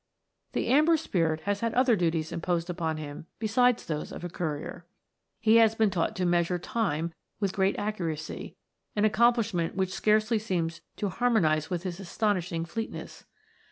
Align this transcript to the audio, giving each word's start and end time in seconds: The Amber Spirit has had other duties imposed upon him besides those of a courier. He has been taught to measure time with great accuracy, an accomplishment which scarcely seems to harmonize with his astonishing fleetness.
The 0.53 0.65
Amber 0.69 0.97
Spirit 0.97 1.41
has 1.41 1.59
had 1.59 1.75
other 1.75 1.95
duties 1.95 2.31
imposed 2.31 2.71
upon 2.71 2.97
him 2.97 3.27
besides 3.37 3.85
those 3.85 4.11
of 4.11 4.23
a 4.23 4.29
courier. 4.29 4.83
He 5.39 5.57
has 5.57 5.75
been 5.75 5.91
taught 5.91 6.15
to 6.15 6.25
measure 6.25 6.57
time 6.57 7.13
with 7.39 7.53
great 7.53 7.77
accuracy, 7.77 8.55
an 8.95 9.05
accomplishment 9.05 9.75
which 9.75 9.93
scarcely 9.93 10.39
seems 10.39 10.81
to 10.95 11.09
harmonize 11.09 11.69
with 11.69 11.83
his 11.83 11.99
astonishing 11.99 12.65
fleetness. 12.65 13.25